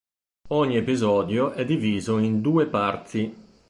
[0.47, 3.35] Ogni episodio è diviso in due parti.